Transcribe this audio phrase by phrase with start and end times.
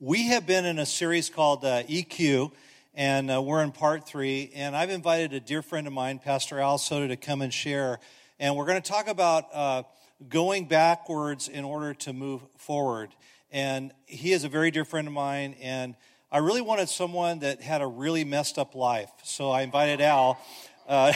[0.00, 2.52] We have been in a series called uh, EQ,
[2.94, 4.52] and uh, we're in part three.
[4.54, 7.98] And I've invited a dear friend of mine, Pastor Al Soto, to come and share.
[8.38, 9.82] And we're going to talk about uh,
[10.28, 13.10] going backwards in order to move forward.
[13.50, 15.96] And he is a very dear friend of mine, and
[16.30, 19.10] I really wanted someone that had a really messed up life.
[19.24, 20.38] So I invited Al.
[20.86, 21.12] Uh,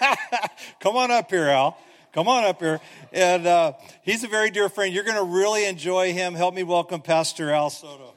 [0.80, 1.76] come on up here, Al.
[2.18, 2.80] Come on up here.
[3.12, 4.92] And uh, he's a very dear friend.
[4.92, 6.34] You're going to really enjoy him.
[6.34, 8.12] Help me welcome Pastor Al Soto.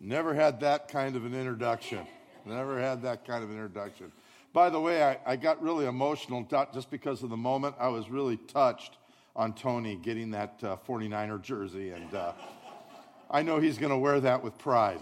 [0.00, 2.00] Never had that kind of an introduction.
[2.44, 4.10] Never had that kind of an introduction.
[4.52, 7.76] By the way, I, I got really emotional just because of the moment.
[7.78, 8.96] I was really touched
[9.36, 12.32] on Tony getting that uh, 49er jersey, and uh,
[13.30, 14.98] I know he's going to wear that with pride.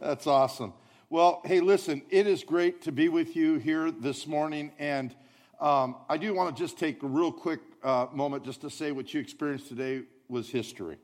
[0.00, 0.72] That's awesome.
[1.08, 4.72] Well, hey, listen, it is great to be with you here this morning.
[4.76, 5.14] And
[5.60, 8.90] um, I do want to just take a real quick uh, moment just to say
[8.90, 10.98] what you experienced today was history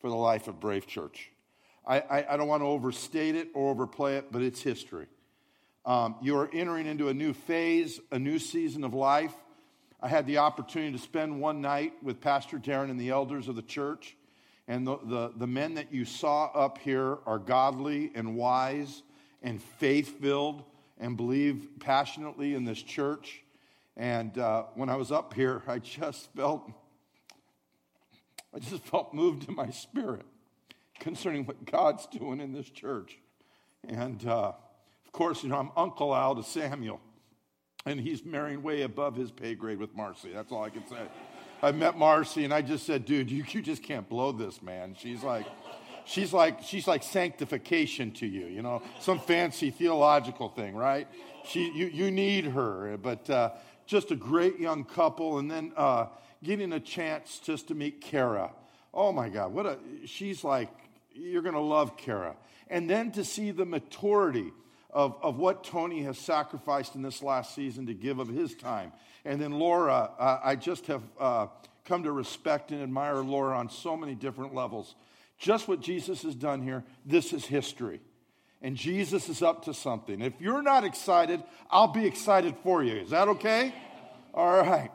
[0.00, 1.30] for the life of Brave Church.
[1.86, 5.06] I, I, I don't want to overstate it or overplay it, but it's history.
[5.86, 9.34] Um, you are entering into a new phase, a new season of life.
[10.00, 13.54] I had the opportunity to spend one night with Pastor Darren and the elders of
[13.54, 14.16] the church.
[14.66, 19.04] And the, the, the men that you saw up here are godly and wise
[19.42, 20.64] and faith filled
[20.98, 23.42] and believe passionately in this church.
[23.96, 26.70] And uh, when I was up here, I just felt,
[28.54, 30.26] I just felt moved in my spirit
[30.98, 33.18] concerning what God's doing in this church.
[33.88, 34.52] And uh,
[35.06, 37.00] of course, you know, I'm Uncle Al to Samuel,
[37.86, 40.30] and he's marrying way above his pay grade with Marcy.
[40.32, 41.00] That's all I can say.
[41.62, 44.96] I met Marcy, and I just said, dude, you, you just can't blow this, man.
[44.98, 45.46] She's like,
[46.10, 48.82] she's like she's like sanctification to you you know?
[49.00, 51.06] Some fancy theological thing right?
[51.44, 53.50] She you, you need her but uh,
[53.86, 56.06] just a great young couple and then uh,
[56.42, 58.50] getting a chance just to meet kara.
[58.92, 60.68] Oh my god what a she's like
[61.12, 62.36] you're going to love kara.
[62.68, 64.52] And then to see the maturity
[64.90, 68.92] of, of what tony has sacrificed in this last season to give of his time.
[69.24, 71.46] And then laura uh, i just have uh,
[71.84, 74.94] come to respect and admire laura on so many different levels
[75.40, 76.84] just what Jesus has done here.
[77.04, 78.00] This is history.
[78.62, 80.20] And Jesus is up to something.
[80.20, 82.96] If you're not excited, I'll be excited for you.
[82.96, 83.74] Is that okay?
[84.34, 84.90] All right.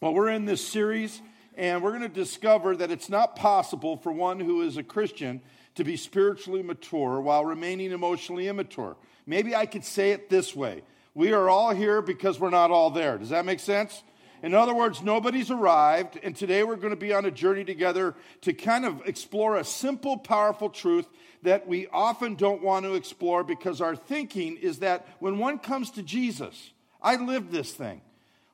[0.00, 1.20] Well, we're in this series,
[1.56, 5.42] and we're going to discover that it's not possible for one who is a Christian
[5.74, 8.96] to be spiritually mature while remaining emotionally immature.
[9.26, 10.82] Maybe I could say it this way
[11.14, 13.18] We are all here because we're not all there.
[13.18, 14.02] Does that make sense?
[14.42, 18.16] In other words, nobody's arrived, and today we're going to be on a journey together
[18.40, 21.06] to kind of explore a simple, powerful truth
[21.42, 25.92] that we often don't want to explore because our thinking is that when one comes
[25.92, 28.00] to Jesus, I lived this thing.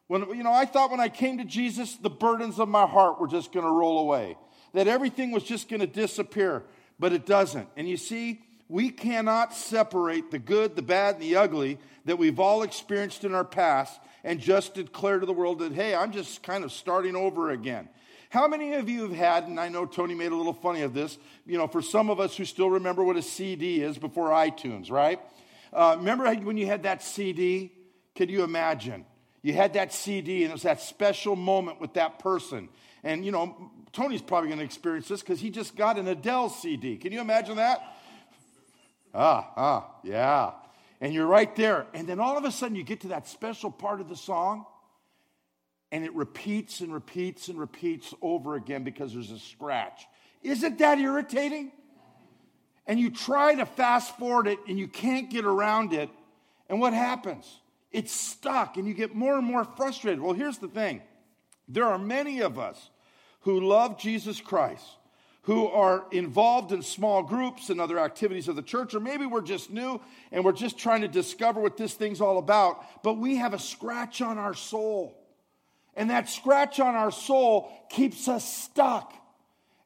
[0.09, 3.19] When, you know, I thought when I came to Jesus, the burdens of my heart
[3.19, 4.37] were just going to roll away,
[4.75, 6.65] that everything was just going to disappear,
[6.99, 7.69] but it doesn't.
[7.79, 12.39] And you see, we cannot separate the good, the bad, and the ugly that we've
[12.39, 16.43] all experienced in our past and just declare to the world that, hey, I'm just
[16.43, 17.89] kind of starting over again.
[18.31, 20.93] How many of you have had, and I know Tony made a little funny of
[20.93, 24.31] this, you know, for some of us who still remember what a CD is before
[24.31, 25.19] iTunes, right?
[25.73, 27.73] Uh, remember when you had that CD?
[28.17, 29.07] Could you imagine?
[29.43, 32.69] You had that CD, and it was that special moment with that person.
[33.03, 36.51] And, you know, Tony's probably going to experience this because he just got an Adele
[36.51, 36.99] CD.
[36.99, 37.81] Can you imagine that?
[39.15, 40.51] Ah, ah, yeah
[41.01, 41.87] and you're right there.
[41.95, 44.67] And then all of a sudden, you get to that special part of the song,
[45.91, 50.07] and it repeats and repeats and repeats over again because there's a scratch.
[50.43, 51.73] Isn't that irritating?
[52.87, 56.11] And you try to fast forward it, and you can't get around it.
[56.69, 57.47] And what happens?
[57.91, 60.21] It's stuck, and you get more and more frustrated.
[60.21, 61.03] Well, here's the thing
[61.69, 62.91] there are many of us
[63.41, 64.85] who love Jesus Christ
[65.49, 69.41] who are involved in small groups and other activities of the church, or maybe we're
[69.41, 69.99] just new
[70.31, 73.59] and we're just trying to discover what this thing's all about, but we have a
[73.59, 75.19] scratch on our soul.
[75.95, 79.15] And that scratch on our soul keeps us stuck.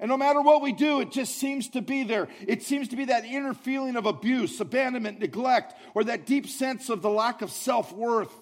[0.00, 2.26] And no matter what we do, it just seems to be there.
[2.48, 6.88] It seems to be that inner feeling of abuse, abandonment, neglect, or that deep sense
[6.88, 8.34] of the lack of self worth.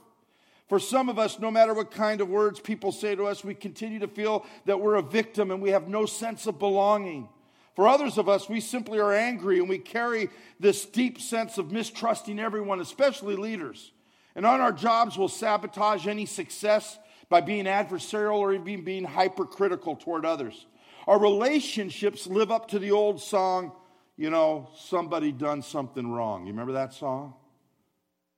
[0.71, 3.57] For some of us, no matter what kind of words people say to us, we
[3.57, 7.29] continue to feel that we're a victim and we have no sense of belonging.
[7.75, 10.31] For others of us, we simply are angry and we carry
[10.61, 13.91] this deep sense of mistrusting everyone, especially leaders.
[14.37, 19.97] And on our jobs, we'll sabotage any success by being adversarial or even being hypercritical
[19.97, 20.67] toward others.
[21.09, 23.73] Our relationships live up to the old song,
[24.17, 26.47] you know, somebody done something wrong.
[26.47, 27.35] You remember that song?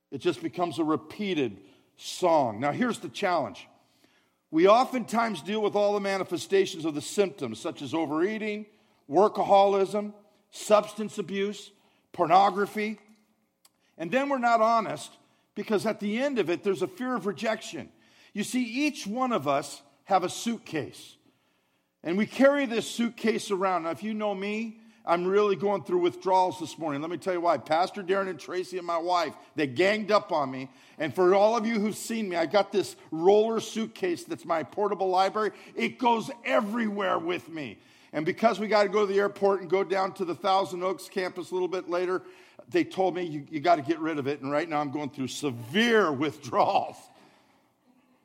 [0.09, 1.59] It just becomes a repeated
[2.03, 2.59] song.
[2.59, 3.67] Now, here's the challenge
[4.51, 8.65] We oftentimes deal with all the manifestations of the symptoms, such as overeating,
[9.09, 10.13] workaholism,
[10.51, 11.71] substance abuse,
[12.11, 12.99] pornography.
[13.97, 15.11] And then we're not honest
[15.55, 17.89] because at the end of it, there's a fear of rejection.
[18.33, 21.15] You see, each one of us have a suitcase.
[22.03, 23.83] And we carry this suitcase around.
[23.83, 27.01] Now, if you know me, I'm really going through withdrawals this morning.
[27.01, 27.57] Let me tell you why.
[27.57, 30.69] Pastor Darren and Tracy and my wife, they ganged up on me.
[30.97, 34.63] And for all of you who've seen me, I got this roller suitcase that's my
[34.63, 35.51] portable library.
[35.75, 37.79] It goes everywhere with me.
[38.13, 40.83] And because we got to go to the airport and go down to the Thousand
[40.83, 42.21] Oaks campus a little bit later,
[42.69, 44.41] they told me you, you got to get rid of it.
[44.41, 46.95] And right now I'm going through severe withdrawals.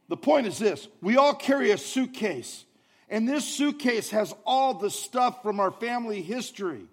[0.08, 2.64] The point is this we all carry a suitcase.
[3.08, 6.86] And this suitcase has all the stuff from our family history.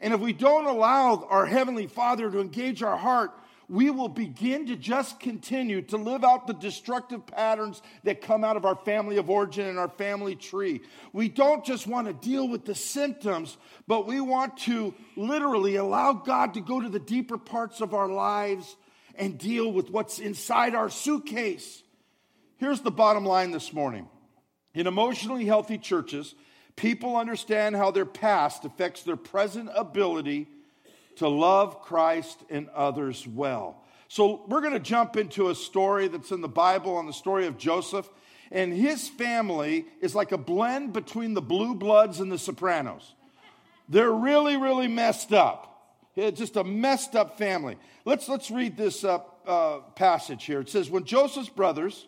[0.00, 3.32] And if we don't allow our Heavenly Father to engage our heart,
[3.68, 8.56] we will begin to just continue to live out the destructive patterns that come out
[8.56, 10.80] of our family of origin and our family tree.
[11.12, 16.14] We don't just want to deal with the symptoms, but we want to literally allow
[16.14, 18.74] God to go to the deeper parts of our lives
[19.16, 21.82] and deal with what's inside our suitcase.
[22.56, 24.08] Here's the bottom line this morning
[24.74, 26.34] in emotionally healthy churches,
[26.76, 30.46] people understand how their past affects their present ability
[31.16, 33.82] to love Christ and others well.
[34.10, 37.46] So, we're going to jump into a story that's in the Bible on the story
[37.46, 38.08] of Joseph.
[38.50, 43.14] And his family is like a blend between the Blue Bloods and the Sopranos.
[43.88, 45.96] They're really, really messed up.
[46.16, 47.76] It's just a messed up family.
[48.04, 50.60] Let's, let's read this uh, uh, passage here.
[50.60, 52.06] It says, When Joseph's brothers,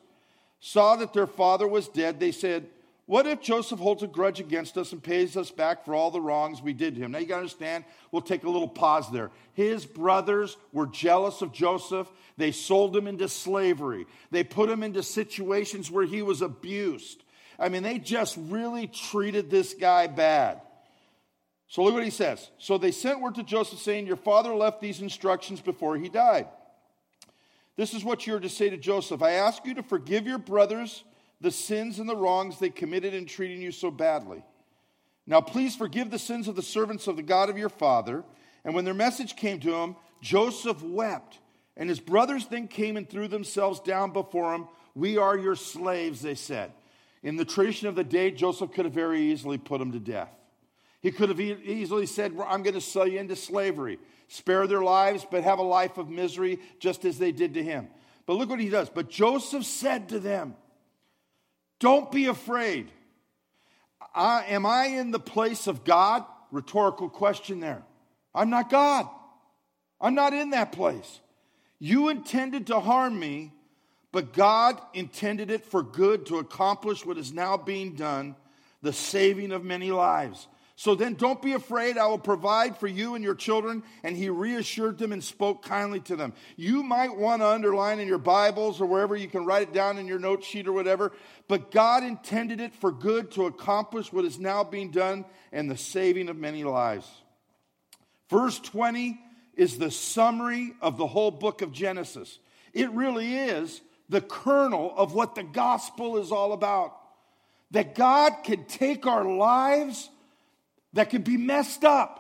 [0.61, 2.67] saw that their father was dead, they said,
[3.07, 6.21] What if Joseph holds a grudge against us and pays us back for all the
[6.21, 7.13] wrongs we did to him?
[7.13, 9.31] Now you got to understand, we'll take a little pause there.
[9.55, 12.09] His brothers were jealous of Joseph.
[12.37, 17.25] They sold him into slavery, they put him into situations where he was abused.
[17.59, 20.63] I mean, they just really treated this guy bad.
[21.69, 22.51] So look what he says.
[22.59, 26.49] So they sent word to Joseph saying, Your father left these instructions before he died.
[27.81, 31.03] This is what you're to say to Joseph I ask you to forgive your brothers
[31.41, 34.45] the sins and the wrongs they committed in treating you so badly.
[35.27, 38.23] Now, please forgive the sins of the servants of the God of your father.
[38.67, 41.39] And when their message came to him, Joseph wept.
[41.75, 44.69] And his brothers then came and threw themselves down before him.
[44.95, 46.73] We are your slaves, they said.
[47.23, 50.29] In the tradition of the day, Joseph could have very easily put them to death.
[51.01, 53.99] He could have easily said, I'm going to sell you into slavery
[54.31, 57.89] spare their lives, but have a life of misery, just as they did to him.
[58.27, 58.89] But look what he does.
[58.89, 60.55] But Joseph said to them,
[61.81, 62.93] Don't be afraid.
[64.15, 66.25] I, am I in the place of God?
[66.53, 67.83] Rhetorical question there.
[68.33, 69.09] I'm not God.
[70.01, 71.21] I'm not in that place.
[71.81, 73.53] You intended to harm me,
[74.13, 78.37] but God intended it for good to accomplish what is now being done,
[78.81, 80.47] the saving of many lives.
[80.81, 81.99] So then don't be afraid.
[81.99, 83.83] I will provide for you and your children.
[84.03, 86.33] And he reassured them and spoke kindly to them.
[86.57, 89.99] You might want to underline in your Bibles or wherever you can write it down
[89.99, 91.13] in your note sheet or whatever.
[91.49, 95.77] But God intended it for good to accomplish what is now being done and the
[95.77, 97.07] saving of many lives.
[98.31, 99.21] Verse 20
[99.57, 102.39] is the summary of the whole book of Genesis.
[102.73, 106.97] It really is the kernel of what the gospel is all about.
[107.73, 110.09] That God can take our lives
[110.93, 112.17] that could be messed up,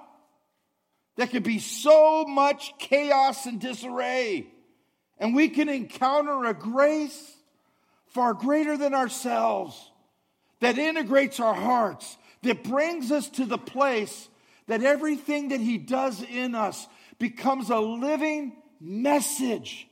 [1.16, 4.46] that could be so much chaos and disarray.
[5.18, 7.36] And we can encounter a grace
[8.06, 9.90] far greater than ourselves
[10.60, 14.28] that integrates our hearts, that brings us to the place
[14.66, 16.86] that everything that He does in us
[17.18, 19.88] becomes a living message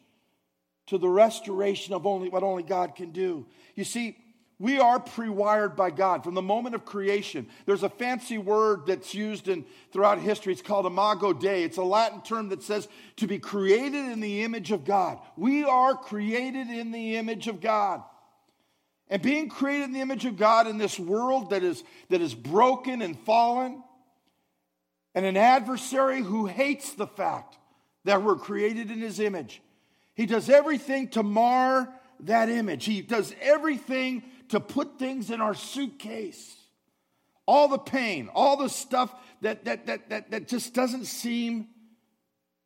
[0.86, 3.46] to the restoration of only what only God can do.
[3.74, 4.16] You see,
[4.60, 7.46] we are pre-wired by God from the moment of creation.
[7.64, 10.52] There's a fancy word that's used in throughout history.
[10.52, 11.62] It's called imago Dei.
[11.62, 15.18] It's a Latin term that says to be created in the image of God.
[15.36, 18.02] We are created in the image of God.
[19.08, 22.34] And being created in the image of God in this world that is, that is
[22.34, 23.82] broken and fallen,
[25.14, 27.56] and an adversary who hates the fact
[28.04, 29.62] that we're created in his image.
[30.14, 32.84] He does everything to mar that image.
[32.84, 36.56] He does everything to put things in our suitcase.
[37.46, 41.68] All the pain, all the stuff that, that, that, that, that just doesn't seem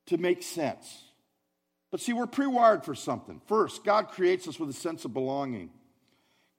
[0.07, 1.05] to make sense.
[1.91, 3.41] But see, we're pre wired for something.
[3.47, 5.71] First, God creates us with a sense of belonging.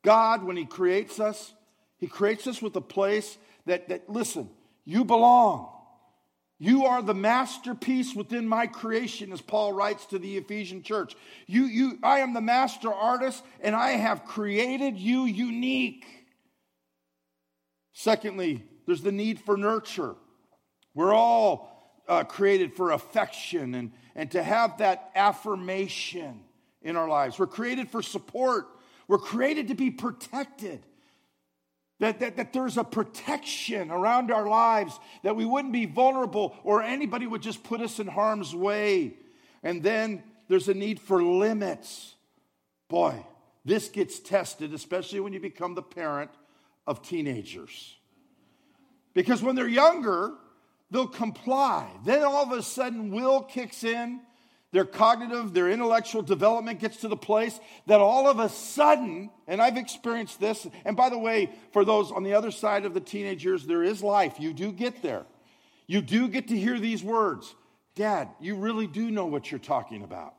[0.03, 1.53] God, when He creates us,
[1.97, 4.49] He creates us with a place that, that listen,
[4.85, 5.72] you belong.
[6.59, 11.15] You are the masterpiece within my creation, as Paul writes to the Ephesian church.
[11.45, 16.05] You, you, I am the master artist, and I have created you unique.
[17.91, 20.15] Secondly, there's the need for nurture.
[20.93, 26.41] We're all uh, created for affection and, and to have that affirmation
[26.81, 27.39] in our lives.
[27.39, 28.67] We're created for support.
[29.07, 30.85] We're created to be protected.
[32.03, 36.83] That, that, that there's a protection around our lives, that we wouldn't be vulnerable or
[36.83, 39.13] anybody would just put us in harm's way.
[39.63, 42.15] And then there's a need for limits.
[42.89, 43.25] Boy,
[43.63, 46.29] this gets tested, especially when you become the parent
[46.85, 47.95] of teenagers.
[49.13, 50.33] Because when they're younger,
[50.91, 51.89] they'll comply.
[52.03, 54.19] Then all of a sudden, will kicks in.
[54.73, 59.61] Their cognitive, their intellectual development gets to the place that all of a sudden, and
[59.61, 62.99] I've experienced this, and by the way, for those on the other side of the
[62.99, 64.39] teenage years, there is life.
[64.39, 65.27] You do get there.
[65.85, 67.53] You do get to hear these words
[67.95, 70.33] Dad, you really do know what you're talking about.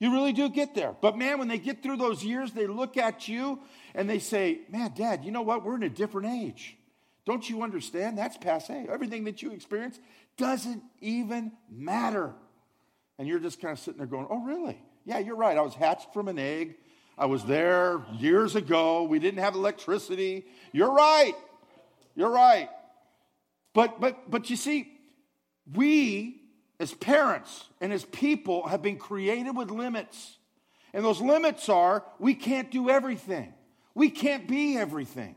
[0.00, 0.96] You really do get there.
[1.00, 3.60] But man, when they get through those years, they look at you
[3.94, 5.64] and they say, Man, Dad, you know what?
[5.64, 6.76] We're in a different age.
[7.24, 8.18] Don't you understand?
[8.18, 8.86] That's passe.
[8.90, 10.00] Everything that you experience
[10.36, 12.34] doesn't even matter.
[13.18, 14.80] And you're just kind of sitting there going, oh, really?
[15.04, 15.56] Yeah, you're right.
[15.56, 16.76] I was hatched from an egg.
[17.16, 19.02] I was there years ago.
[19.04, 20.46] We didn't have electricity.
[20.72, 21.34] You're right.
[22.14, 22.68] You're right.
[23.74, 24.92] But but but you see,
[25.74, 26.42] we
[26.80, 30.36] as parents and as people have been created with limits.
[30.94, 33.52] And those limits are we can't do everything.
[33.94, 35.34] We can't be everything.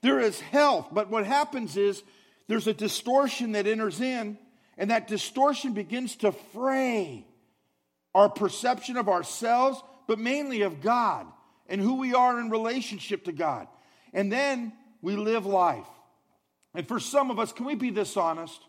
[0.00, 2.02] There is health, but what happens is
[2.46, 4.38] there's a distortion that enters in,
[4.76, 7.26] and that distortion begins to fray
[8.14, 11.26] our perception of ourselves, but mainly of God
[11.68, 13.68] and who we are in relationship to God.
[14.12, 15.86] And then we live life.
[16.74, 18.60] And for some of us, can we be this honest?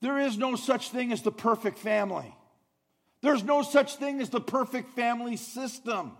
[0.00, 2.34] There is no such thing as the perfect family.
[3.20, 6.12] There's no such thing as the perfect family system.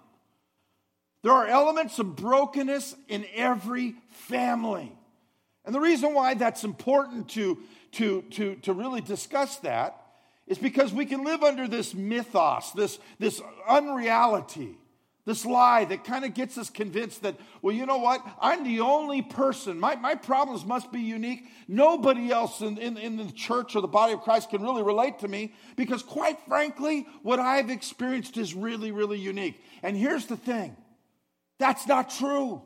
[1.22, 4.92] There are elements of brokenness in every family.
[5.64, 7.58] And the reason why that's important to,
[7.92, 9.96] to, to, to really discuss that
[10.46, 14.76] is because we can live under this mythos, this, this unreality,
[15.24, 18.26] this lie that kind of gets us convinced that, well, you know what?
[18.40, 19.78] I'm the only person.
[19.78, 21.44] My, my problems must be unique.
[21.68, 25.20] Nobody else in, in, in the church or the body of Christ can really relate
[25.20, 29.62] to me because, quite frankly, what I've experienced is really, really unique.
[29.84, 30.76] And here's the thing
[31.58, 32.62] that's not true.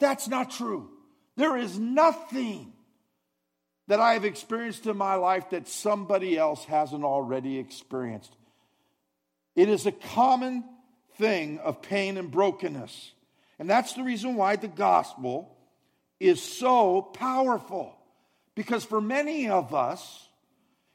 [0.00, 0.90] That's not true.
[1.36, 2.72] There is nothing
[3.88, 8.34] that I have experienced in my life that somebody else hasn't already experienced.
[9.54, 10.64] It is a common
[11.16, 13.12] thing of pain and brokenness.
[13.58, 15.56] And that's the reason why the gospel
[16.20, 17.96] is so powerful.
[18.54, 20.28] Because for many of us,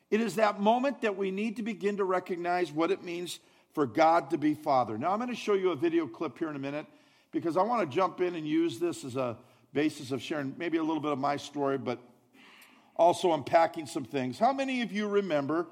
[0.09, 3.39] it is that moment that we need to begin to recognize what it means
[3.73, 4.97] for God to be Father.
[4.97, 6.85] Now, I'm going to show you a video clip here in a minute
[7.31, 9.37] because I want to jump in and use this as a
[9.73, 11.99] basis of sharing maybe a little bit of my story, but
[12.95, 14.37] also unpacking some things.
[14.37, 15.67] How many of you remember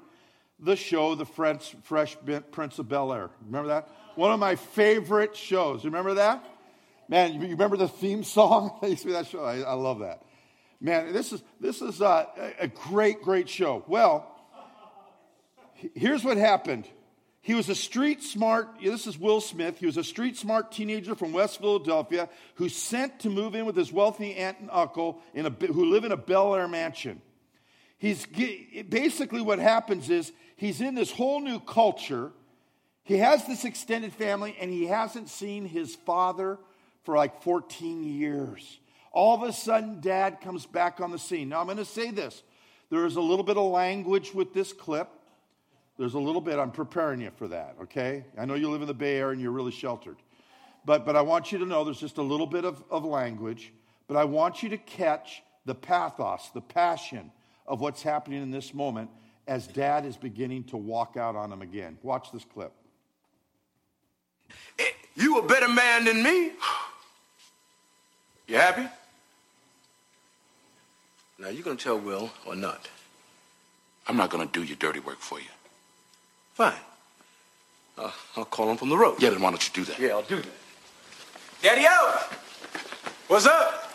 [0.58, 2.16] the show, The French, Fresh
[2.50, 3.30] Prince of Bel Air?
[3.46, 3.88] Remember that?
[4.14, 5.84] One of my favorite shows.
[5.84, 6.44] Remember that?
[7.08, 8.78] Man, you remember the theme song?
[8.82, 9.44] I used to be that show.
[9.44, 10.22] I, I love that.
[10.80, 13.84] Man, this is, this is uh, a, a great, great show.
[13.86, 14.26] Well,
[15.94, 16.86] here's what happened.
[17.42, 19.78] He was a street smart, this is Will Smith.
[19.78, 23.76] He was a street smart teenager from West Philadelphia who sent to move in with
[23.76, 27.22] his wealthy aunt and uncle in a, who live in a Bel Air mansion.
[27.96, 32.32] He's basically what happens is he's in this whole new culture.
[33.04, 36.58] He has this extended family and he hasn't seen his father
[37.04, 38.78] for like 14 years.
[39.12, 41.48] All of a sudden, dad comes back on the scene.
[41.48, 42.42] Now, I'm going to say this
[42.90, 45.08] there is a little bit of language with this clip.
[46.00, 48.24] There's a little bit, I'm preparing you for that, okay?
[48.38, 50.16] I know you live in the Bay Area and you're really sheltered.
[50.86, 53.74] But, but I want you to know there's just a little bit of, of language,
[54.08, 57.30] but I want you to catch the pathos, the passion
[57.66, 59.10] of what's happening in this moment
[59.46, 61.98] as dad is beginning to walk out on him again.
[62.02, 62.72] Watch this clip.
[64.78, 64.84] Eh,
[65.16, 66.52] you a better man than me.
[68.48, 68.88] You happy?
[71.38, 72.88] Now, you gonna tell Will or not?
[74.08, 75.44] I'm not gonna do your dirty work for you.
[76.60, 76.74] Fine.
[77.96, 79.14] Uh, I'll call him from the road.
[79.22, 79.98] Yeah, then why don't you do that?
[79.98, 80.52] Yeah, I'll do that.
[81.62, 82.24] Daddy out!
[83.28, 83.94] What's up?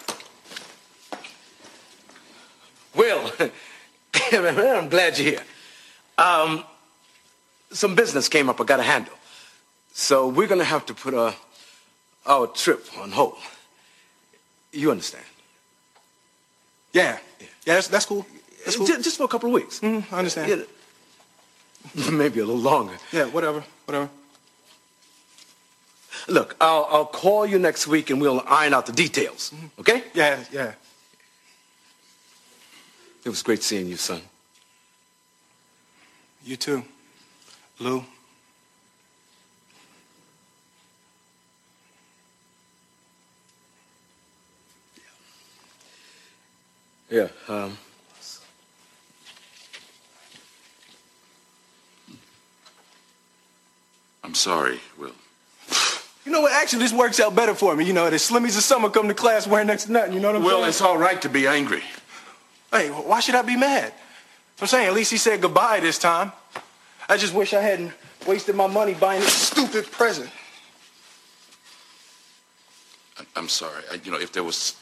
[2.96, 3.32] Will,
[4.32, 5.44] I'm glad you're here.
[6.18, 6.64] Um,
[7.72, 9.14] some business came up I got to handle.
[9.94, 11.34] So we're going to have to put uh,
[12.26, 13.38] our trip on hold.
[14.72, 15.24] You understand?
[16.94, 17.20] Yeah.
[17.40, 18.26] Yeah, that's, that's cool.
[18.64, 18.88] That's cool.
[18.88, 19.82] Ju- Just for a couple of weeks.
[19.82, 20.50] Mhm, I understand.
[20.50, 20.66] Yeah.
[22.12, 22.98] Maybe a little longer.
[23.12, 24.10] Yeah, whatever, whatever.
[26.28, 29.54] Look, I'll, I'll call you next week and we'll iron out the details.
[29.80, 30.04] Okay?
[30.14, 30.74] Yeah, yeah.
[33.24, 34.22] It was great seeing you, son.
[36.44, 36.84] You too,
[37.80, 38.06] Lou.
[47.10, 47.28] Yeah.
[47.48, 47.78] Um,
[54.26, 55.12] I'm sorry, Will.
[56.26, 56.52] You know what?
[56.52, 57.86] Actually, this works out better for me.
[57.86, 60.14] You know, the Slimmies of summer come to class wearing next to nothing.
[60.14, 60.62] You know what I'm Will, saying?
[60.62, 61.84] Well, it's all right to be angry.
[62.72, 63.94] Hey, why should I be mad?
[64.60, 66.32] I'm saying at least he said goodbye this time.
[67.08, 67.94] I just wish I hadn't
[68.26, 70.32] wasted my money buying this stupid present.
[73.36, 73.84] I'm sorry.
[73.92, 74.76] I, you know, if there was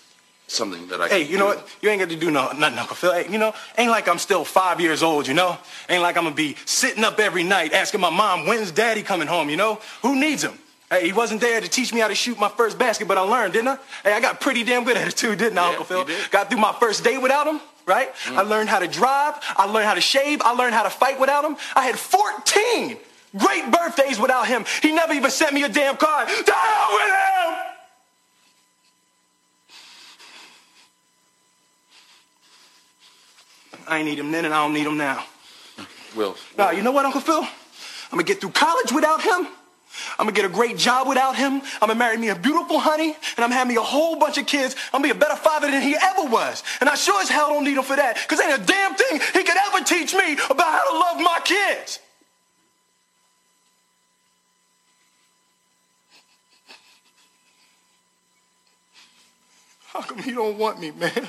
[0.48, 1.68] something that I Hey, you know do- what?
[1.82, 3.14] You ain't got to do no, nothing, Uncle Phil.
[3.14, 5.58] Hey, you know, ain't like I'm still five years old, you know?
[5.90, 9.28] Ain't like I'm gonna be sitting up every night asking my mom, when's daddy coming
[9.28, 9.80] home, you know?
[10.02, 10.58] Who needs him?
[10.90, 13.22] Hey, he wasn't there to teach me how to shoot my first basket, but I
[13.22, 13.78] learned, didn't I?
[14.04, 16.00] Hey, I got pretty damn good at it too, didn't I, Yeah, Uncle Phil?
[16.00, 16.32] you did.
[16.32, 18.10] Got through my first day without him, right?
[18.10, 18.50] I mm-hmm.
[18.50, 19.36] learned how to drive.
[19.58, 20.42] I learned how to shave.
[20.44, 21.58] I learned how to fight without him.
[21.76, 22.98] I had 14
[23.36, 24.66] great birthdays without him.
[24.82, 26.28] He never even sent me a damn card.
[26.28, 27.73] To hell with him!
[33.88, 35.26] I ain't need him then and I don't need him now.
[36.16, 37.42] Will, Now, you know what, Uncle Phil?
[37.42, 37.50] I'm
[38.12, 39.48] gonna get through college without him.
[40.18, 41.62] I'm gonna get a great job without him.
[41.82, 44.46] I'm gonna marry me a beautiful honey, and I'm have me a whole bunch of
[44.46, 44.76] kids.
[44.94, 46.64] I'm gonna be a better father than he ever was.
[46.80, 49.20] And I sure as hell don't need him for that, because ain't a damn thing
[49.34, 52.00] he could ever teach me about how to love my kids.
[59.88, 61.28] How come you don't want me, man?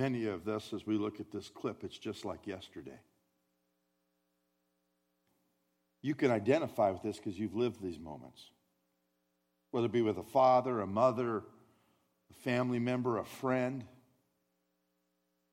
[0.00, 2.98] Many of us, as we look at this clip, it's just like yesterday.
[6.00, 8.40] You can identify with this because you've lived these moments.
[9.72, 11.42] Whether it be with a father, a mother,
[12.30, 13.84] a family member, a friend.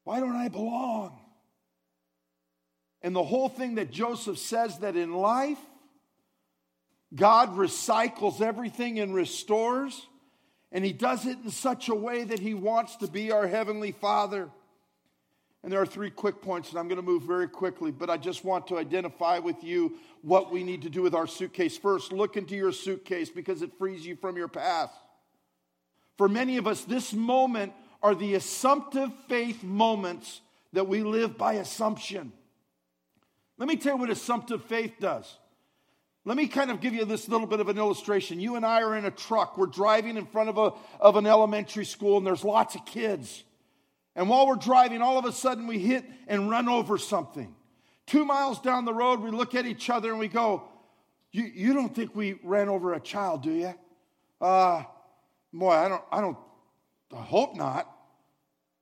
[0.05, 1.19] Why don't I belong?
[3.01, 5.59] And the whole thing that Joseph says that in life,
[7.13, 10.07] God recycles everything and restores.
[10.71, 13.91] And he does it in such a way that he wants to be our heavenly
[13.91, 14.49] father.
[15.63, 18.17] And there are three quick points, and I'm going to move very quickly, but I
[18.17, 21.77] just want to identify with you what we need to do with our suitcase.
[21.77, 24.93] First, look into your suitcase because it frees you from your past.
[26.17, 30.41] For many of us, this moment are the assumptive faith moments
[30.73, 32.31] that we live by assumption.
[33.57, 35.37] Let me tell you what assumptive faith does.
[36.27, 38.41] Let me kind of give you this little bit of an illustration.
[38.41, 39.57] You and I are in a truck.
[39.57, 43.45] We're driving in front of, a, of an elementary school, and there's lots of kids.
[44.13, 47.55] And while we're driving, all of a sudden we hit and run over something.
[48.07, 50.63] Two miles down the road, we look at each other and we go,
[51.31, 53.73] You, you don't think we ran over a child, do you?
[54.41, 54.83] Uh,
[55.53, 56.37] boy, I don't, I don't,
[57.15, 57.89] I hope not.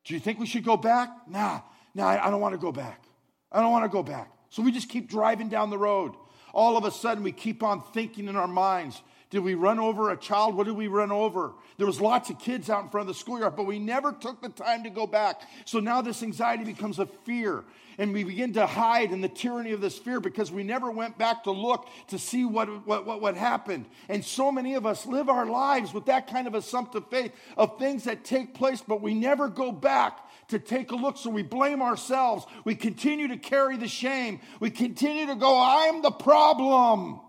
[0.03, 1.11] Do you think we should go back?
[1.27, 1.61] Nah,
[1.93, 3.03] nah, I don't want to go back.
[3.51, 4.31] I don't want to go back.
[4.49, 6.15] So we just keep driving down the road.
[6.55, 9.01] All of a sudden, we keep on thinking in our minds
[9.35, 10.55] did we run over a child?
[10.55, 11.51] What did we run over?
[11.77, 14.41] There was lots of kids out in front of the schoolyard, but we never took
[14.41, 15.41] the time to go back.
[15.65, 17.65] So now this anxiety becomes a fear,
[17.97, 21.17] and we begin to hide in the tyranny of this fear because we never went
[21.17, 23.87] back to look to see what, what, what, what happened.
[24.07, 27.77] And so many of us live our lives with that kind of assumptive faith of
[27.77, 31.17] things that take place, but we never go back to take a look.
[31.17, 32.45] So we blame ourselves.
[32.63, 34.39] We continue to carry the shame.
[34.59, 37.21] We continue to go, I'm the problem.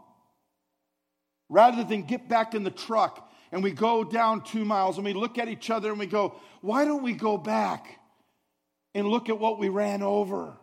[1.49, 5.13] Rather than get back in the truck and we go down two miles and we
[5.13, 8.01] look at each other and we go, why don't we go back
[8.95, 10.57] and look at what we ran over?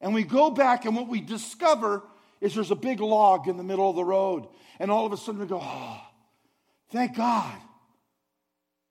[0.00, 2.02] And we go back and what we discover
[2.40, 4.48] is there's a big log in the middle of the road.
[4.78, 6.00] And all of a sudden we go, oh,
[6.90, 7.56] thank God.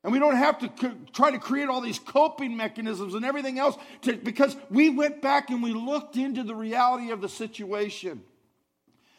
[0.04, 3.58] And we don't have to co- try to create all these coping mechanisms and everything
[3.58, 8.22] else to, because we went back and we looked into the reality of the situation.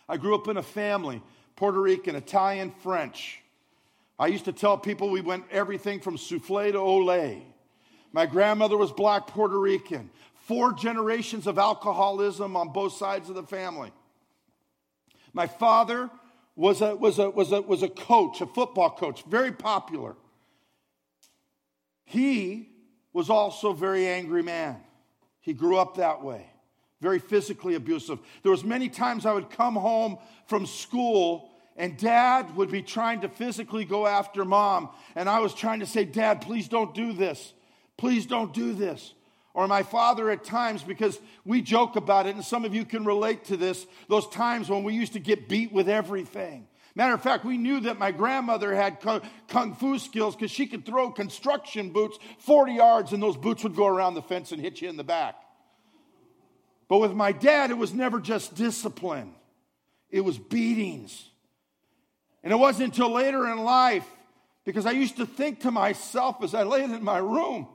[0.08, 1.22] I grew up in a family,
[1.56, 3.40] Puerto Rican, Italian, French.
[4.18, 7.42] I used to tell people we went everything from souffle to Olay.
[8.12, 10.10] My grandmother was black Puerto Rican.
[10.34, 13.90] Four generations of alcoholism on both sides of the family.
[15.32, 16.10] My father
[16.54, 20.14] was a, was a, was a, was a coach, a football coach, very popular.
[22.04, 22.70] He
[23.12, 24.76] was also a very angry man.
[25.40, 26.46] He grew up that way,
[27.00, 28.18] very physically abusive.
[28.42, 33.22] There was many times I would come home from school and dad would be trying
[33.22, 37.12] to physically go after mom and I was trying to say, "Dad, please don't do
[37.12, 37.52] this.
[37.96, 39.14] Please don't do this."
[39.54, 43.04] Or my father at times, because we joke about it, and some of you can
[43.04, 46.66] relate to this, those times when we used to get beat with everything.
[46.96, 49.00] Matter of fact, we knew that my grandmother had
[49.48, 53.74] kung fu skills because she could throw construction boots 40 yards and those boots would
[53.74, 55.34] go around the fence and hit you in the back.
[56.88, 59.34] But with my dad, it was never just discipline,
[60.10, 61.30] it was beatings.
[62.44, 64.06] And it wasn't until later in life,
[64.66, 67.66] because I used to think to myself as I laid in my room,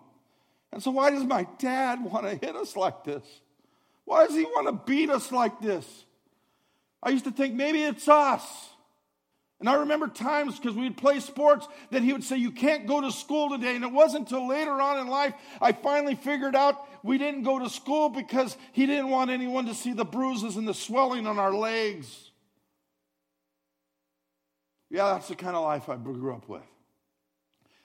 [0.72, 3.24] and so why does my dad want to hit us like this?
[4.06, 5.86] Why does he want to beat us like this?
[7.02, 8.44] I used to think maybe it's us.
[9.60, 13.02] And I remember times because we'd play sports that he would say, You can't go
[13.02, 13.76] to school today.
[13.76, 17.60] And it wasn't until later on in life I finally figured out we didn't go
[17.60, 21.40] to school because he didn't want anyone to see the bruises and the swelling on
[21.40, 22.32] our legs.
[24.90, 26.64] Yeah, that's the kind of life I grew up with.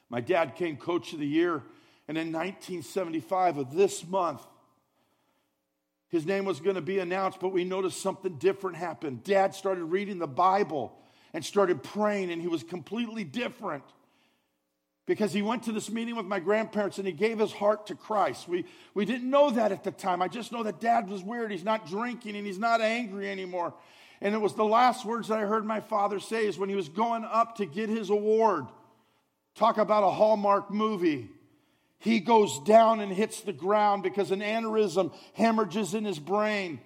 [0.09, 1.63] My dad came coach of the year,
[2.09, 4.41] and in 1975 of this month,
[6.09, 9.25] his name was going to be announced, but we noticed something different happened.
[9.25, 10.97] Dad started reading the Bible
[11.35, 13.83] and started praying, and he was completely different
[15.05, 17.95] because he went to this meeting with my grandparents and he gave his heart to
[17.95, 18.49] Christ.
[18.49, 20.23] We, we didn't know that at the time.
[20.23, 21.51] I just know that dad was weird.
[21.51, 23.75] He's not drinking and he's not angry anymore.
[24.23, 26.75] And it was the last words that I heard my father say is when he
[26.75, 28.65] was going up to get his award.
[29.55, 31.29] Talk about a Hallmark movie.
[31.99, 36.81] He goes down and hits the ground because an aneurysm hemorrhages in his brain.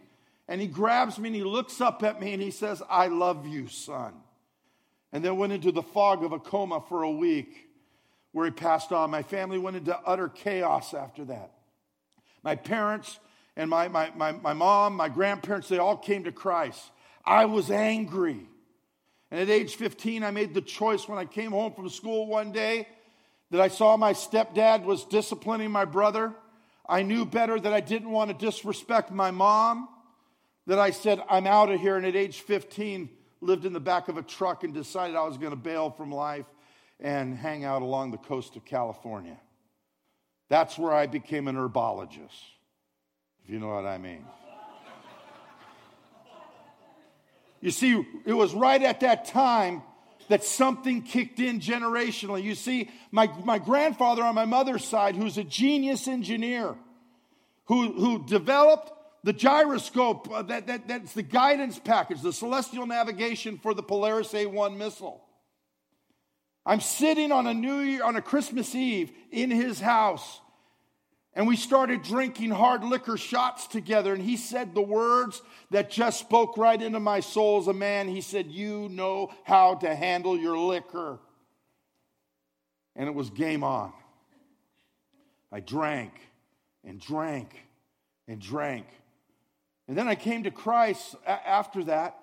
[0.49, 3.47] And he grabs me and he looks up at me and he says, I love
[3.47, 4.15] you, son
[5.13, 7.69] and then went into the fog of a coma for a week
[8.33, 9.11] where he passed on.
[9.11, 11.53] My family went into utter chaos after that.
[12.43, 13.19] My parents
[13.57, 16.91] and my, my, my, my mom, my grandparents, they all came to Christ.
[17.25, 18.49] I was angry.
[19.31, 22.53] And at age 15, I made the choice when I came home from school one
[22.53, 22.87] day
[23.51, 26.35] that I saw my stepdad was disciplining my brother.
[26.89, 29.89] I knew better that I didn't want to disrespect my mom,
[30.67, 31.97] that I said, I'm out of here.
[31.97, 35.39] And at age 15, lived in the back of a truck and decided I was
[35.39, 36.47] going to bail from life
[37.01, 39.39] and hang out along the coast of California.
[40.49, 42.43] That's where I became an herbologist,
[43.45, 44.25] if you know what I mean.
[47.61, 49.83] you see, it was right at that time
[50.29, 52.43] that something kicked in generationally.
[52.43, 56.75] You see, my, my grandfather on my mother's side, who's a genius engineer,
[57.67, 58.93] who, who developed
[59.29, 64.33] the gyroscope, uh, that, that, that's the guidance package, the celestial navigation for the Polaris
[64.33, 65.23] A1 missile.
[66.65, 70.41] I'm sitting on a New Year, on a Christmas Eve in his house,
[71.35, 74.15] and we started drinking hard liquor shots together.
[74.15, 78.09] And he said the words that just spoke right into my soul as a man.
[78.09, 81.19] He said, You know how to handle your liquor.
[82.97, 83.93] And it was game on.
[85.53, 86.15] I drank
[86.83, 87.55] and drank
[88.27, 88.87] and drank.
[89.89, 92.19] And then I came to Christ after that,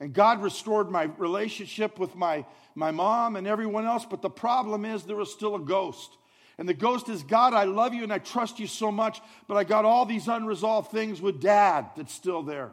[0.00, 2.44] and God restored my relationship with my,
[2.74, 4.06] my mom and everyone else.
[4.08, 6.16] But the problem is, there was still a ghost.
[6.58, 9.56] And the ghost is God, I love you and I trust you so much, but
[9.56, 12.72] I got all these unresolved things with dad that's still there.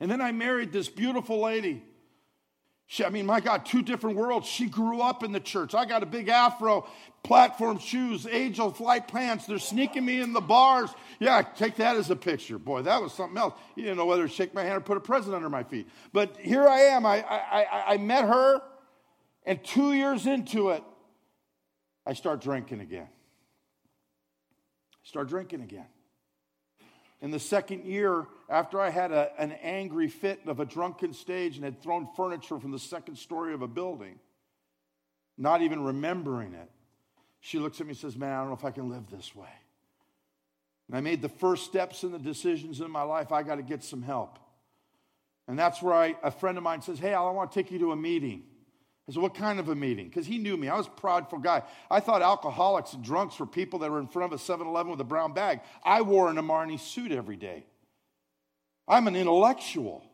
[0.00, 1.82] And then I married this beautiful lady
[2.86, 4.46] she, I mean, my God, two different worlds.
[4.46, 5.74] She grew up in the church.
[5.74, 6.86] I got a big afro,
[7.22, 9.46] platform shoes, angel flight pants.
[9.46, 10.90] They're sneaking me in the bars.
[11.18, 12.58] Yeah, take that as a picture.
[12.58, 13.54] Boy, that was something else.
[13.74, 15.88] You didn't know whether to shake my hand or put a present under my feet.
[16.12, 17.06] But here I am.
[17.06, 18.60] I, I, I, I met her,
[19.46, 20.84] and two years into it,
[22.06, 23.08] I start drinking again.
[25.04, 25.86] Start drinking again.
[27.24, 31.56] In the second year, after I had a, an angry fit of a drunken stage
[31.56, 34.18] and had thrown furniture from the second story of a building,
[35.38, 36.70] not even remembering it,
[37.40, 39.34] she looks at me and says, Man, I don't know if I can live this
[39.34, 39.48] way.
[40.88, 43.32] And I made the first steps in the decisions in my life.
[43.32, 44.38] I got to get some help.
[45.48, 47.78] And that's where I, a friend of mine says, Hey, I want to take you
[47.78, 48.42] to a meeting.
[49.08, 50.08] I said, What kind of a meeting?
[50.08, 50.68] Because he knew me.
[50.68, 51.62] I was a prideful guy.
[51.90, 54.90] I thought alcoholics and drunks were people that were in front of a 7 Eleven
[54.90, 55.60] with a brown bag.
[55.84, 57.64] I wore an Armani suit every day.
[58.88, 60.04] I'm an intellectual.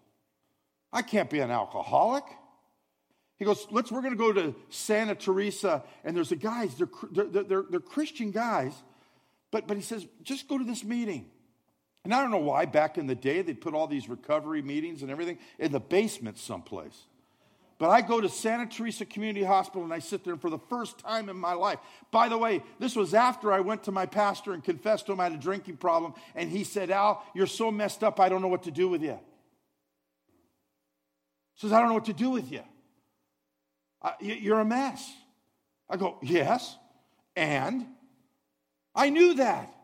[0.92, 2.24] I can't be an alcoholic.
[3.38, 6.88] He goes, let's, we're going to go to Santa Teresa, and there's a guys, they're,
[7.10, 8.74] they're, they're, they're Christian guys,
[9.50, 11.30] but, but he says, just go to this meeting.
[12.04, 15.02] And I don't know why back in the day they'd put all these recovery meetings
[15.02, 17.06] and everything in the basement someplace.
[17.80, 20.98] But I go to Santa Teresa Community Hospital and I sit there for the first
[20.98, 21.78] time in my life.
[22.10, 25.20] By the way, this was after I went to my pastor and confessed to him
[25.20, 26.12] I had a drinking problem.
[26.34, 29.02] And he said, Al, you're so messed up, I don't know what to do with
[29.02, 29.18] you.
[31.54, 32.60] He says, I don't know what to do with you.
[34.20, 35.10] You're a mess.
[35.88, 36.76] I go, Yes.
[37.34, 37.86] And
[38.94, 39.74] I knew that.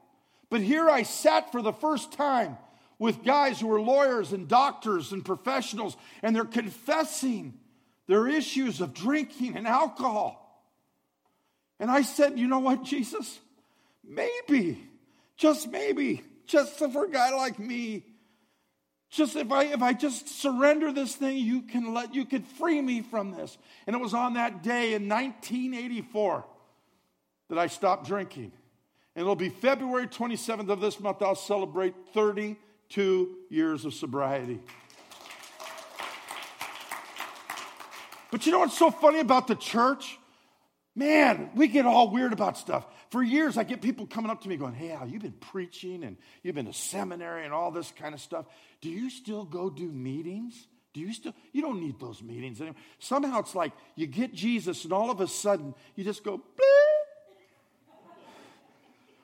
[0.51, 2.59] But here I sat for the first time
[2.99, 7.55] with guys who are lawyers and doctors and professionals, and they're confessing
[8.07, 10.43] their issues of drinking and alcohol.
[11.79, 13.39] And I said, You know what, Jesus?
[14.05, 14.87] Maybe,
[15.37, 18.05] just maybe, just for a guy like me,
[19.11, 22.81] just if I if I just surrender this thing, you can let you could free
[22.81, 23.57] me from this.
[23.87, 26.45] And it was on that day in 1984
[27.49, 28.53] that I stopped drinking.
[29.15, 34.61] And it'll be February 27th of this month, I'll celebrate 32 years of sobriety.
[38.31, 40.19] But you know what's so funny about the church?
[40.95, 42.87] Man, we get all weird about stuff.
[43.11, 46.03] For years, I get people coming up to me going, Hey, Al, you've been preaching
[46.05, 48.47] and you've been to seminary and all this kind of stuff.
[48.81, 50.67] Do you still go do meetings?
[50.95, 51.35] Do you still?
[51.53, 52.81] You don't need those meetings anymore.
[52.99, 56.41] Somehow it's like you get Jesus and all of a sudden you just go,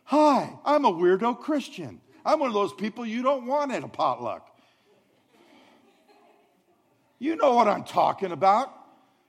[0.04, 2.02] Hi, I'm a weirdo Christian.
[2.22, 4.46] I'm one of those people you don't want at a potluck.
[7.18, 8.81] You know what I'm talking about.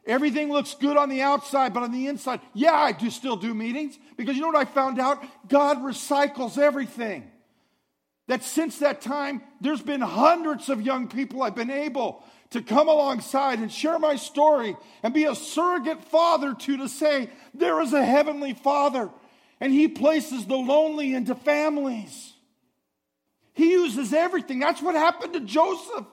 [0.05, 3.53] Everything looks good on the outside, but on the inside, yeah, I do still do
[3.53, 5.23] meetings because you know what I found out?
[5.47, 7.29] God recycles everything.
[8.27, 12.87] That since that time, there's been hundreds of young people I've been able to come
[12.87, 17.93] alongside and share my story and be a surrogate father to to say, there is
[17.93, 19.09] a heavenly father
[19.59, 22.33] and he places the lonely into families.
[23.53, 24.59] He uses everything.
[24.59, 26.05] That's what happened to Joseph.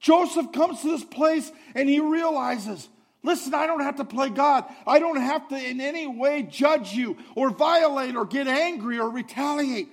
[0.00, 2.88] Joseph comes to this place and he realizes
[3.24, 4.66] Listen, I don't have to play God.
[4.86, 9.08] I don't have to in any way judge you or violate or get angry or
[9.08, 9.88] retaliate.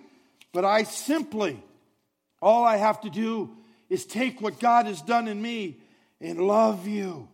[0.52, 1.64] But I simply,
[2.42, 3.56] all I have to do
[3.90, 5.78] is take what God has done in me
[6.20, 7.30] and love you.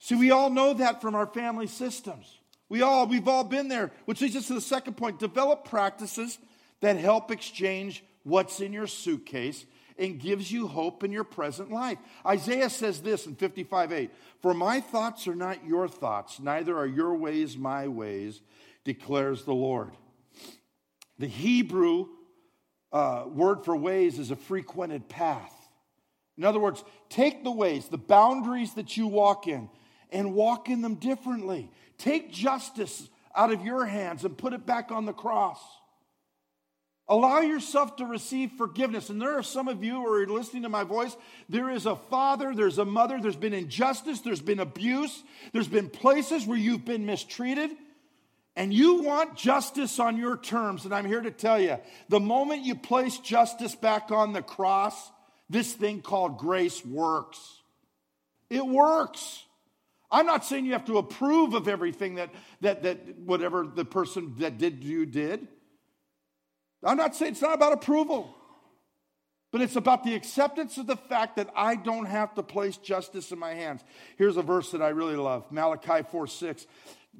[0.00, 2.26] See, we all know that from our family systems.
[2.68, 5.20] We all, we've all been there, which leads us to the second point.
[5.20, 6.38] Develop practices
[6.80, 9.64] that help exchange what's in your suitcase
[9.98, 11.98] and gives you hope in your present life.
[12.24, 14.10] Isaiah says this in 55 8
[14.42, 18.40] For my thoughts are not your thoughts, neither are your ways my ways,
[18.84, 19.92] declares the Lord.
[21.18, 22.06] The Hebrew
[22.92, 25.52] uh, word for ways is a frequented path.
[26.38, 29.70] In other words, take the ways, the boundaries that you walk in,
[30.10, 31.70] and walk in them differently.
[31.98, 35.58] Take justice out of your hands and put it back on the cross.
[37.08, 39.10] Allow yourself to receive forgiveness.
[39.10, 41.16] And there are some of you who are listening to my voice.
[41.48, 45.88] There is a father, there's a mother, there's been injustice, there's been abuse, there's been
[45.88, 47.70] places where you've been mistreated,
[48.56, 50.84] and you want justice on your terms.
[50.84, 55.10] And I'm here to tell you the moment you place justice back on the cross,
[55.48, 57.38] this thing called grace works.
[58.50, 59.44] It works.
[60.10, 62.30] I'm not saying you have to approve of everything that,
[62.62, 65.46] that, that whatever the person that did you did.
[66.86, 68.34] I'm not saying it's not about approval,
[69.50, 73.32] but it's about the acceptance of the fact that I don't have to place justice
[73.32, 73.82] in my hands.
[74.16, 76.66] Here's a verse that I really love Malachi 4 6.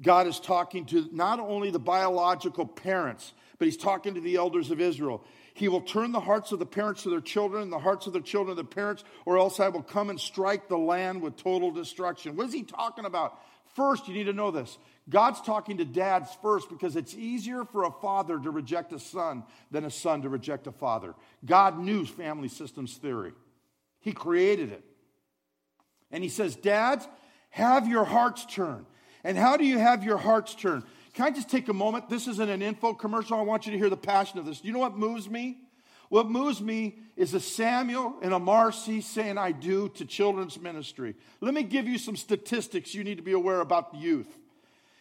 [0.01, 4.71] God is talking to not only the biological parents, but he's talking to the elders
[4.71, 5.23] of Israel.
[5.53, 8.13] He will turn the hearts of the parents to their children, and the hearts of
[8.13, 11.35] their children to the parents, or else I will come and strike the land with
[11.35, 12.35] total destruction.
[12.35, 13.39] What is he talking about?
[13.75, 14.77] First, you need to know this
[15.09, 19.43] God's talking to dads first because it's easier for a father to reject a son
[19.71, 21.15] than a son to reject a father.
[21.45, 23.33] God knew family systems theory,
[23.99, 24.83] He created it.
[26.11, 27.07] And He says, Dads,
[27.49, 28.85] have your hearts turn.
[29.23, 30.83] And how do you have your hearts turn?
[31.13, 32.09] Can I just take a moment?
[32.09, 33.37] This isn't an info commercial.
[33.37, 34.63] I want you to hear the passion of this.
[34.63, 35.57] You know what moves me?
[36.09, 41.15] What moves me is a Samuel and a Marcy saying, I do to children's ministry.
[41.41, 44.37] Let me give you some statistics you need to be aware about the youth.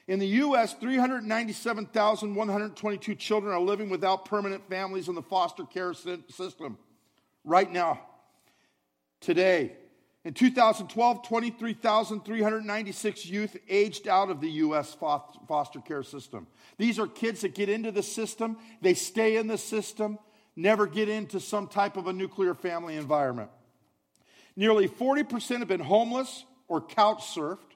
[0.08, 6.78] In the U.S., 397,122 children are living without permanent families in the foster care system
[7.44, 8.00] right now,
[9.20, 9.72] today.
[10.24, 14.94] In 2012, 23,396 youth aged out of the U.S.
[14.94, 16.46] foster care system.
[16.78, 20.18] These are kids that get into the system, they stay in the system,
[20.56, 23.50] never get into some type of a nuclear family environment.
[24.56, 27.75] Nearly 40% have been homeless or couch surfed,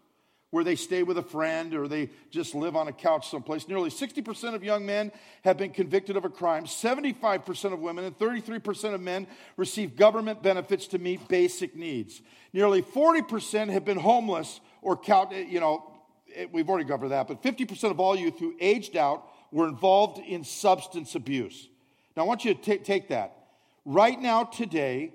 [0.51, 3.69] where they stay with a friend or they just live on a couch someplace.
[3.69, 6.65] Nearly 60% of young men have been convicted of a crime.
[6.65, 12.21] 75% of women and 33% of men receive government benefits to meet basic needs.
[12.53, 15.89] Nearly 40% have been homeless or couch, eh, you know,
[16.35, 20.19] eh, we've already covered that, but 50% of all youth who aged out were involved
[20.19, 21.69] in substance abuse.
[22.17, 23.37] Now, I want you to t- take that.
[23.85, 25.13] Right now, today,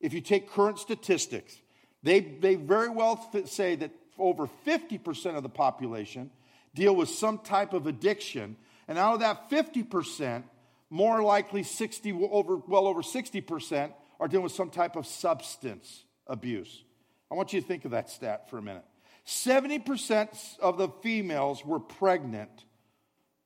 [0.00, 1.56] if you take current statistics,
[2.02, 6.30] they, they very well th- say that over 50% of the population
[6.74, 8.56] deal with some type of addiction.
[8.88, 10.44] And out of that 50%,
[10.90, 16.84] more likely 60, over, well over 60% are dealing with some type of substance abuse.
[17.30, 18.84] I want you to think of that stat for a minute.
[19.26, 22.64] 70% of the females were pregnant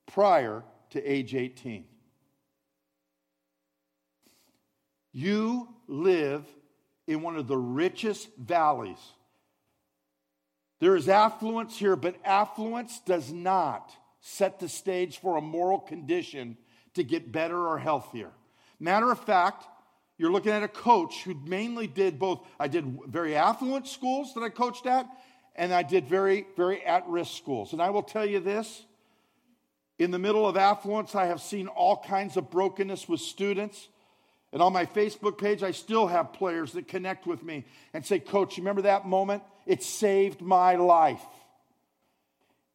[0.06, 1.85] prior to age 18.
[5.12, 6.44] You live
[7.06, 8.98] in one of the richest valleys.
[10.80, 16.56] There is affluence here, but affluence does not set the stage for a moral condition
[16.94, 18.30] to get better or healthier.
[18.78, 19.66] Matter of fact,
[20.18, 22.46] you're looking at a coach who mainly did both.
[22.58, 25.06] I did very affluent schools that I coached at,
[25.54, 27.72] and I did very, very at risk schools.
[27.72, 28.84] And I will tell you this
[30.00, 33.88] in the middle of affluence, I have seen all kinds of brokenness with students.
[34.50, 38.18] And on my Facebook page, I still have players that connect with me and say,
[38.18, 39.42] Coach, you remember that moment?
[39.70, 41.24] It saved my life.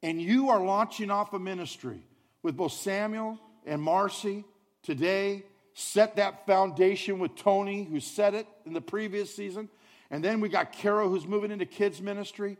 [0.01, 1.99] And you are launching off a ministry
[2.41, 4.45] with both Samuel and Marcy
[4.81, 5.43] today.
[5.73, 9.67] Set that foundation with Tony, who set it in the previous season.
[10.10, 12.55] And then we got Carol, who's moving into kids' ministry.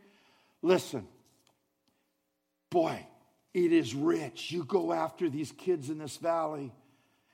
[0.60, 1.08] Listen,
[2.68, 3.06] boy,
[3.54, 4.52] it is rich.
[4.52, 6.74] You go after these kids in this valley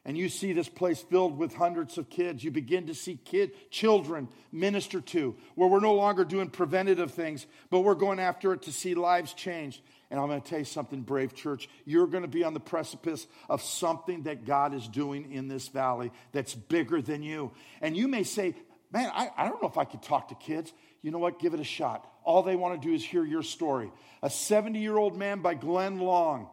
[0.05, 2.43] and you see this place filled with hundreds of kids.
[2.43, 7.47] You begin to see kid, children minister to, where we're no longer doing preventative things,
[7.71, 9.81] but we're going after it to see lives changed.
[10.11, 11.69] And I'm going to tell you something, Brave Church.
[11.85, 15.69] You're going to be on the precipice of something that God is doing in this
[15.69, 17.53] valley that's bigger than you.
[17.81, 18.55] And you may say,
[18.93, 20.71] Man, I, I don't know if I could talk to kids.
[21.01, 21.41] You know what?
[21.41, 22.07] Give it a shot.
[22.25, 23.91] All they want to do is hear your story.
[24.23, 26.49] A 70 year old man by Glenn Long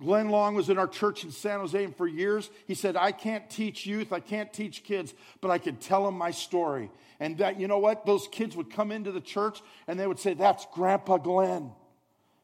[0.00, 3.12] Glenn Long was in our church in San Jose, and for years he said, I
[3.12, 6.90] can't teach youth, I can't teach kids, but I can tell them my story.
[7.20, 8.06] And that, you know what?
[8.06, 11.72] Those kids would come into the church and they would say, That's Grandpa Glenn.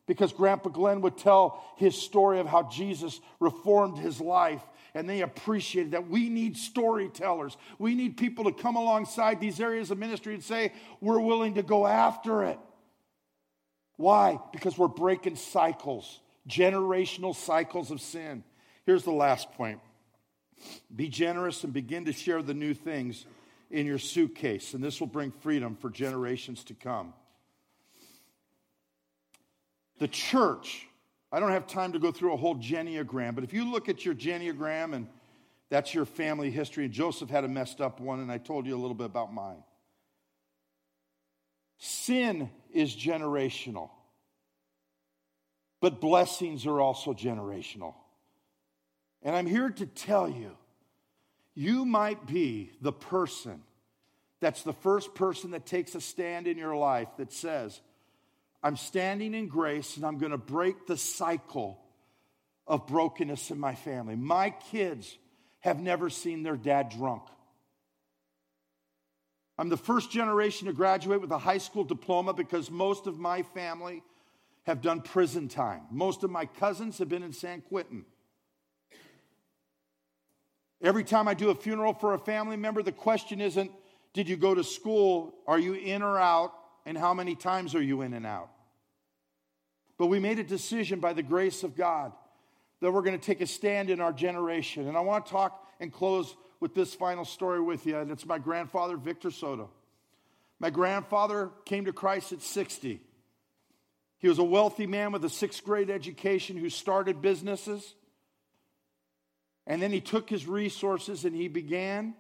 [0.07, 4.63] Because Grandpa Glenn would tell his story of how Jesus reformed his life.
[4.95, 6.09] And they appreciated that.
[6.09, 7.57] We need storytellers.
[7.79, 11.63] We need people to come alongside these areas of ministry and say, We're willing to
[11.63, 12.59] go after it.
[13.97, 14.39] Why?
[14.53, 18.45] Because we're breaking cycles generational cycles of sin.
[18.85, 19.81] Here's the last point
[20.95, 23.27] be generous and begin to share the new things
[23.71, 27.13] in your suitcase, and this will bring freedom for generations to come.
[29.99, 30.87] The church,
[31.33, 34.05] I don't have time to go through a whole genogram, but if you look at
[34.05, 35.09] your genogram and
[35.69, 38.77] that's your family history, and Joseph had a messed up one, and I told you
[38.77, 39.63] a little bit about mine.
[41.79, 43.91] Sin is generational.
[45.81, 47.95] But blessings are also generational.
[49.23, 50.57] And I'm here to tell you,
[51.55, 53.63] you might be the person
[54.41, 57.81] that's the first person that takes a stand in your life that says,
[58.63, 61.79] I'm standing in grace and I'm going to break the cycle
[62.67, 64.17] of brokenness in my family.
[64.17, 65.17] My kids
[65.61, 67.23] have never seen their dad drunk.
[69.59, 73.43] I'm the first generation to graduate with a high school diploma because most of my
[73.43, 74.03] family
[74.67, 75.83] have done prison time.
[75.91, 78.05] Most of my cousins have been in San Quentin.
[80.83, 83.71] Every time I do a funeral for a family member, the question isn't,
[84.13, 85.35] did you go to school?
[85.47, 86.53] Are you in or out?
[86.85, 88.51] And how many times are you in and out?
[89.99, 92.13] But we made a decision by the grace of God
[92.81, 94.89] that we're going to take a stand in our generation.
[94.89, 97.99] And I want to talk and close with this final story with you.
[97.99, 99.71] And it's my grandfather, Victor Soto.
[100.59, 103.01] My grandfather came to Christ at 60.
[104.27, 107.95] He was a wealthy man with a sixth grade education who started businesses.
[109.69, 112.13] And then he took his resources and he began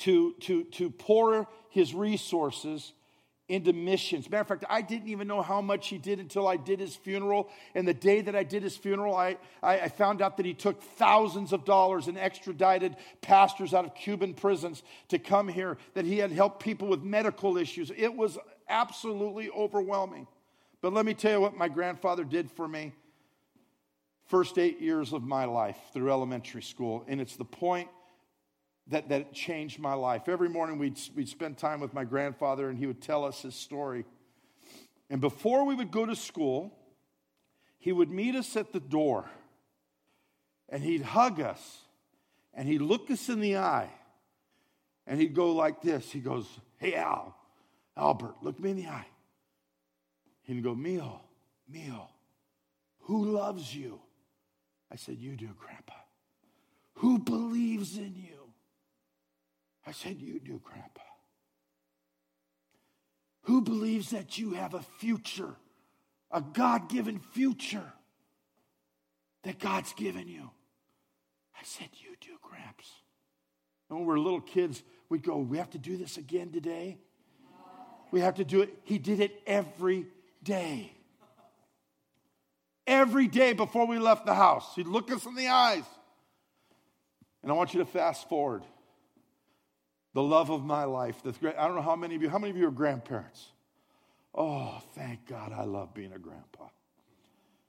[0.00, 2.92] to, to, to pour his resources
[3.48, 4.28] into missions.
[4.28, 6.94] Matter of fact, I didn't even know how much he did until I did his
[6.94, 7.48] funeral.
[7.74, 10.52] And the day that I did his funeral, I, I, I, found out that he
[10.52, 16.04] took thousands of dollars and extradited pastors out of Cuban prisons to come here, that
[16.04, 17.90] he had helped people with medical issues.
[17.96, 18.36] It was
[18.68, 20.26] absolutely overwhelming.
[20.84, 22.92] But let me tell you what my grandfather did for me
[24.26, 27.06] first eight years of my life through elementary school.
[27.08, 27.88] And it's the point
[28.88, 30.28] that, that changed my life.
[30.28, 33.54] Every morning we'd, we'd spend time with my grandfather and he would tell us his
[33.54, 34.04] story.
[35.08, 36.70] And before we would go to school,
[37.78, 39.24] he would meet us at the door
[40.68, 41.78] and he'd hug us
[42.52, 43.88] and he'd look us in the eye
[45.06, 46.12] and he'd go like this.
[46.12, 47.34] He goes, Hey, Al,
[47.96, 49.06] Albert, look me in the eye.
[50.44, 51.20] He'd go, Mio,
[51.68, 52.08] Mio,
[53.00, 54.00] who loves you?
[54.92, 55.94] I said, You do, Grandpa.
[56.96, 58.52] Who believes in you?
[59.86, 61.00] I said, You do, Grandpa.
[63.42, 65.54] Who believes that you have a future,
[66.30, 67.92] a God given future
[69.42, 70.50] that God's given you?
[71.58, 72.90] I said, You do, Gramps.
[73.88, 76.98] And when we were little kids, we'd go, We have to do this again today.
[78.10, 78.70] We have to do it.
[78.84, 80.06] He did it every
[80.44, 80.92] day.
[82.86, 85.84] Every day before we left the house, he'd look us in the eyes.
[87.42, 88.62] And I want you to fast forward.
[90.12, 91.22] The love of my life.
[91.22, 93.48] The, I don't know how many of you, how many of you are grandparents?
[94.34, 96.68] Oh, thank God I love being a grandpa.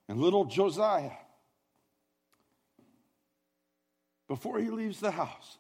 [0.08, 1.12] And little Josiah,
[4.28, 5.58] before he leaves the house,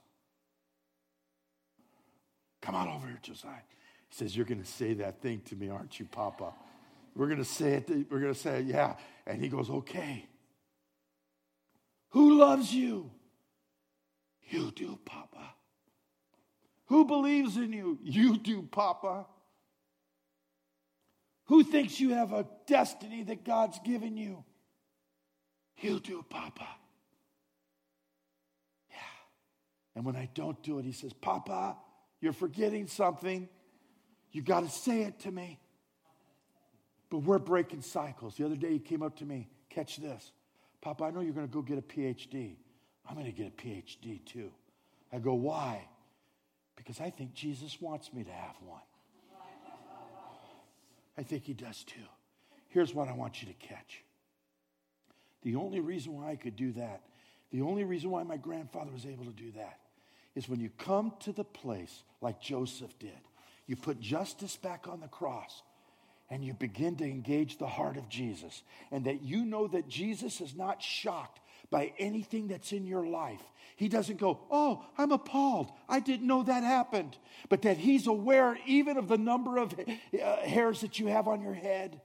[2.61, 3.51] come on over here, Josiah.
[4.09, 6.53] He says, You're going to say that thing to me, aren't you, Papa?
[7.16, 7.89] We're going to say it.
[8.09, 8.95] We're going to say, it, Yeah.
[9.26, 10.28] And he goes, Okay.
[12.09, 13.11] Who loves you?
[14.49, 15.53] You do, Papa.
[16.88, 17.99] Who believes in you?
[18.03, 19.26] You do, Papa.
[21.45, 24.43] Who thinks you have a destiny that God's given you?
[25.82, 26.68] You do, Papa.
[28.89, 28.95] Yeah.
[29.95, 31.76] And when I don't do it, he says, Papa,
[32.22, 33.49] you're forgetting something.
[34.32, 35.59] You got to say it to me.
[37.16, 38.36] But we're breaking cycles.
[38.36, 40.34] The other day he came up to me, catch this.
[40.82, 42.57] Papa, I know you're going to go get a PhD.
[43.07, 44.51] I'm going to get a PhD too.
[45.13, 45.88] I go, why?
[46.76, 48.82] Because I think Jesus wants me to have one.
[51.18, 52.01] I think he does too.
[52.68, 54.03] Here's what I want you to catch.
[55.43, 57.03] The only reason why I could do that,
[57.49, 59.80] the only reason why my grandfather was able to do that,
[60.36, 63.11] is when you come to the place like Joseph did,
[63.68, 65.61] you put justice back on the cross
[66.30, 70.41] and you begin to engage the heart of Jesus, and that you know that Jesus
[70.41, 73.41] is not shocked by anything that's in your life.
[73.76, 75.71] He doesn't go, Oh, I'm appalled.
[75.89, 77.17] I didn't know that happened.
[77.49, 81.41] But that He's aware even of the number of uh, hairs that you have on
[81.41, 82.01] your head.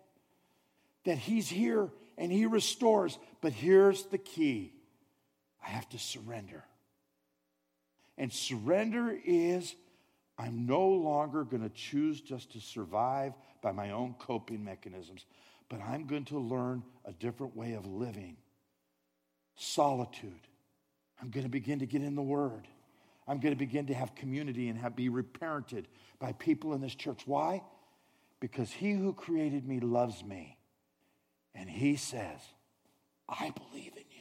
[1.05, 3.19] That He's here and He restores.
[3.41, 4.73] But here's the key
[5.65, 6.65] I have to surrender.
[8.19, 9.75] And surrender is
[10.39, 15.27] I'm no longer going to choose just to survive by my own coping mechanisms,
[15.69, 18.37] but I'm going to learn a different way of living
[19.57, 20.41] solitude.
[21.21, 22.67] I'm going to begin to get in the Word.
[23.29, 25.85] I'm going to begin to have community and have, be reparented
[26.19, 27.23] by people in this church.
[27.27, 27.63] Why?
[28.41, 30.57] Because He who created me loves me.
[31.55, 32.41] And He says,
[33.29, 34.21] I believe in you.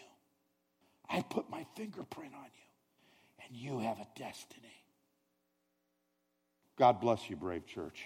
[1.09, 3.45] I put my fingerprint on you.
[3.45, 4.67] And you have a destiny.
[6.77, 8.05] God bless you, brave church.